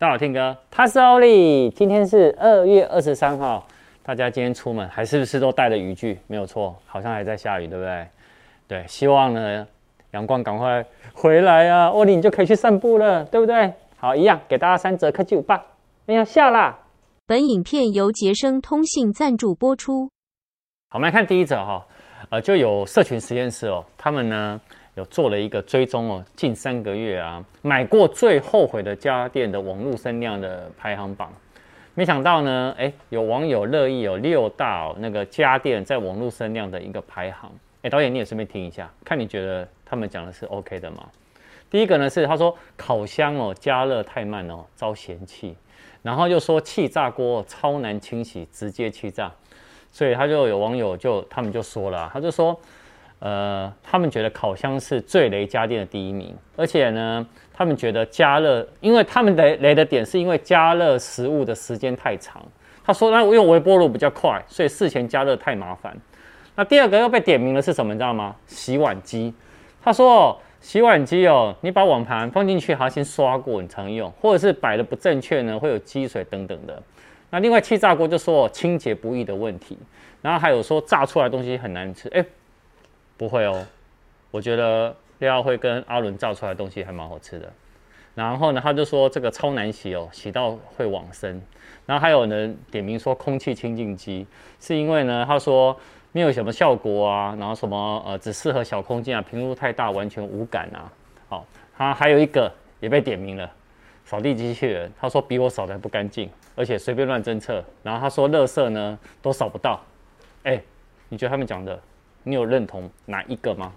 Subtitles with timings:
[0.00, 1.68] 大家好，听哥，他是欧力。
[1.70, 3.66] 今天是二月二十三号，
[4.04, 6.16] 大家今天出门还是不是都带了雨具？
[6.28, 8.06] 没有错，好像还在下雨，对不对？
[8.68, 9.66] 对，希望呢
[10.12, 13.72] 阳光赶快回来啊，欧力你就可以去散步了，对不对？
[13.96, 15.60] 好，一样给大家三折科技五八，
[16.06, 16.78] 哎呀下啦。
[17.26, 20.04] 本影片由杰生通信赞助播出。
[20.90, 21.84] 好，我们来看第一则哈，
[22.30, 24.60] 呃，就有社群实验室哦，他们呢。
[24.98, 31.32] 有做了一个追踪哦，近三个月啊，买过最后悔的家电的网络声量的排行榜，
[31.94, 37.48] 没想到呢，哎，有网友乐意有六大、哦、那个家电在网络声量的一个排行，
[37.82, 41.06] 哎，导演你也顺便听一下，看你觉得他们讲的是 OK 的吗？
[41.70, 45.54] 第一个呢是他说烤箱哦加热太慢哦遭嫌弃，
[46.02, 49.30] 然后又说气炸锅超难清洗，直接气炸，
[49.92, 52.58] 所以他就有网友就他们就说了，他就说。
[53.20, 62.40] 呃，他们觉得烤箱是最雷家电的第一名，而且呢，他们觉得加热，因为他们雷雷的点是因为加热食物的时间太长。
[62.84, 65.94] 他说，那用微波炉比较快，所以事前加热太麻烦。
[66.54, 67.92] 那第二个要被点名的是什么？
[67.92, 68.34] 你知道吗？
[68.46, 69.34] 洗碗机。
[69.82, 76.80] 他说，洗碗机哦，你把碗盘放进去还要先刷过，你才能用，或者是摆的不正确呢，会有积水等等的。
[77.30, 79.76] 那另外气炸锅就说清洁不易的问题，
[80.22, 82.24] 然后还有说炸出来的东西很难吃，哎。
[83.18, 83.66] 不会哦，
[84.30, 87.52] 我觉得廖会跟阿伦造出来的东西还蛮好吃的。
[88.14, 91.42] 然后呢，他就说这个超难洗哦，洗到会往生。
[91.84, 94.26] 然后还有人点名说空气清净机，
[94.60, 95.76] 是因为呢，他说
[96.12, 100.90] 没有什么效果啊，然后什么呃只适合小空间啊，频率太大完全无感啊。
[101.28, 103.50] 好，他还有一个也被点名了，
[104.04, 107.64] 扫地机器人，他说比我扫的还不干净，而且随便乱侦测。
[107.82, 109.80] 然后他说垃圾呢都扫不到。
[110.42, 110.60] 哎，
[111.08, 111.80] 你觉得他们讲的？
[112.28, 113.72] 你有认同哪一个吗？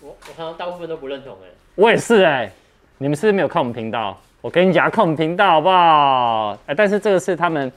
[0.00, 1.48] 我我好像大部分都不认同哎。
[1.74, 2.50] 我也是哎。
[2.98, 4.20] 你们是不是没有看我们频道？
[4.42, 6.58] 我跟你讲，看我们频道好不好？
[6.66, 7.72] 哎，但是这个是他们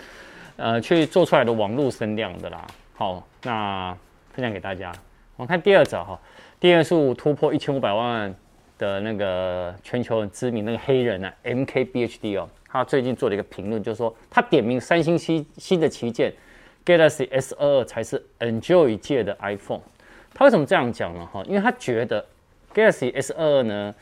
[0.57, 2.67] 呃去做出来的网络声量的啦。
[2.93, 3.95] 好，那
[4.33, 4.91] 分享给大家。
[5.37, 6.19] 我们看第二则哈，
[6.59, 8.35] 电数突破一千五百万
[8.77, 16.33] 的那个全球很知名那个黑人啊，MKBHD 哦，他最近做了一个评论，就是说他点名三星新新的旗舰
[16.85, 19.79] Galaxy S 二二才是 Android 界的 iPhone。
[20.33, 21.25] 他为什么这样讲呢？
[21.31, 22.25] 哈，因为他觉得
[22.73, 23.93] Galaxy S 二呢，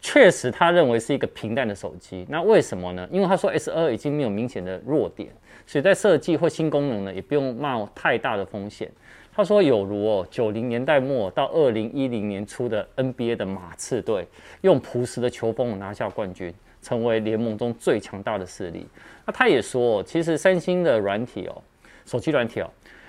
[0.00, 2.26] 确实他认为是一个平淡的手机。
[2.28, 3.06] 那为什么呢？
[3.10, 5.28] 因为他说 S 二已经没有明显的弱点，
[5.66, 8.90] 所以在设计或新功能呢，也不用冒太大的风险。
[9.34, 14.26] 他说有如哦，九零年代末到二零一零年初的 NBA 的马刺队，
[14.62, 16.52] 用朴实的球风拿下冠军，
[16.82, 18.84] 成为联盟中最强大的势力。
[19.24, 21.62] 那他也说，其实三星的软体哦，
[22.04, 22.68] 手机软体哦。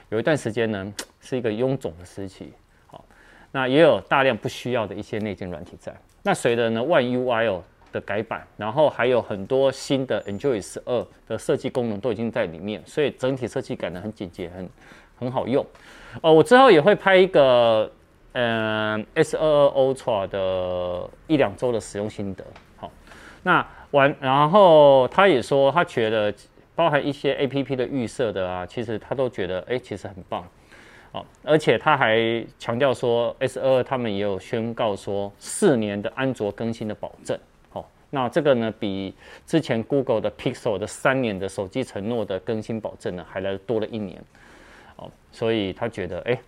[0.09, 2.53] 有一段时间呢，是一个臃肿的时期，
[2.87, 3.03] 好，
[3.51, 5.93] 那也有大量不需要的一些内建软体在。
[6.23, 14.69] 那随着呢 One UI 的改版，然后还有很多新的 Enjoy 十二的设计功能都已经在里面，所以整体设计感呢很简洁，很
[15.17, 15.65] 很好用。
[16.21, 17.91] 哦，我之后也会拍一个
[18.33, 22.43] 嗯 S 二二 Ultra 的一两周的使用心得。
[22.77, 22.91] 好，
[23.43, 26.33] 那完，然后他也说他觉得。
[26.75, 30.47] 包含一些 A P P 的预设的啊，其实他都觉得哎、其实很棒，
[31.11, 37.37] 哦，而且他还强调说 S 二二他们也有宣告说四年的安卓更新的保证，
[37.73, 39.13] 哦，那这个呢比
[39.45, 44.23] 之前 Google 的 Pixel 的三年的手机承诺的更新保证呢还来多了一年，
[44.97, 46.39] 哦，所以他觉得哎、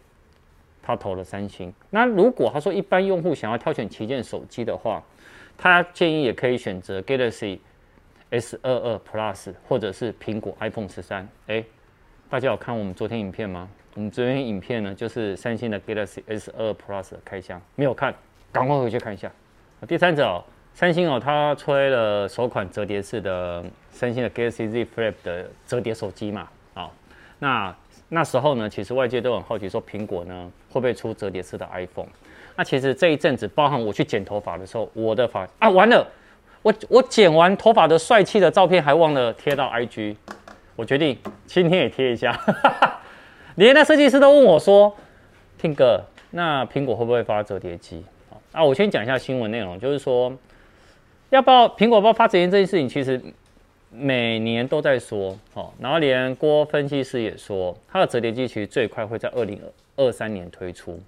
[0.81, 1.73] 他投了三星。
[1.89, 5.03] 那如果他说一般用户想要挑选旗舰手机的话，
[5.57, 7.59] 他建议也可以选择 Galaxy。
[8.33, 11.61] S 二二 Plus 或者是苹果 iPhone 十三，哎，
[12.29, 13.69] 大家有看我们昨天影片吗？
[13.95, 18.13] 我们昨天影片呢，就是三星的 Galaxy S 二 Plus 的开箱，没有看，
[18.49, 19.29] 赶快回去看一下。
[19.85, 20.43] 第三者哦，
[20.73, 26.89] 三星哦，它吹了首款折叠式的三星的 Galaxy Z Flip 的折叠手机嘛，啊，
[27.39, 27.75] 那
[28.07, 32.07] 那时候呢，其实外界都很好奇说，苹果呢会不会出折叠式的 iPhone？
[32.55, 36.07] 那其实这一阵子，包含我去剪头发的时候，我的发啊完了。
[36.63, 40.15] 我我剪完头发的帅气的照片还忘了贴到 IG，
[40.75, 41.17] 我决定
[41.47, 42.31] 今天也贴一下。
[42.33, 42.90] 哈哈哈
[43.55, 44.95] 连那设计师都问我说
[45.57, 48.03] 听哥，那苹果会不会发折叠机？”
[48.51, 50.31] 啊，我先讲一下新闻内容，就是说
[51.29, 53.21] 要不要苹果要不要发折叠这件事情，其实
[53.89, 55.71] 每年都在说哦。
[55.79, 59.57] 然后连郭分析师也说，它的折叠机其实最快会在二零
[59.95, 60.99] 二三年推出。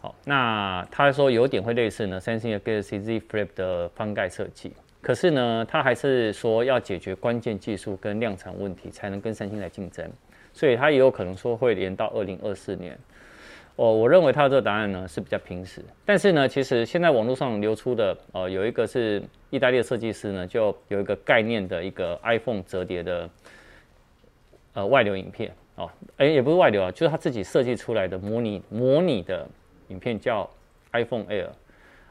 [0.00, 10.06] 好，那他说有点会类似呢，三星的 Galaxy Z Flip 的翻盖设计，可是呢，他还是说要解决关键技术跟量产问题，才能跟三星来竞争，
[10.54, 12.98] 所以他也有可能说会连到二零二四年。
[13.76, 19.20] 哦，我认为他的这个答案呢是比较平实，但是呢，其实现在网络上流出的，呃，有一个是
[19.50, 23.28] 意大利的设计师呢，就有一个概念的一个 iPhone 折叠的
[24.74, 29.44] 呃外流影片哦，哎，也不是外流啊，就是他自己设计出来的模拟模拟的
[29.88, 30.48] 影片叫
[30.92, 31.48] iPhone Air。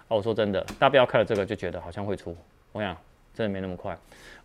[0.09, 2.35] 哦，我说真的，大家不要看了这个就觉得好像会出，
[2.73, 2.93] 我想
[3.33, 3.97] 真的没那么快，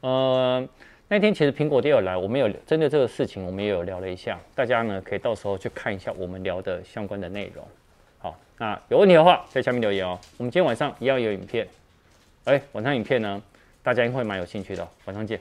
[0.03, 0.69] 呃。
[1.11, 7.67] 那天其实苹果也有来，我们有针对这个事情，我们也有聊了一下，大家呢可以到时候去看一下我们聊的相关的内容。
[8.19, 10.19] 好，那有问题的话在下面留言哦。
[10.37, 11.67] 我们今天晚上一样有影片，
[12.45, 13.43] 哎，晚上影片呢，
[13.83, 14.89] 大家应该会蛮有兴趣的哦。
[15.07, 15.41] 晚上见。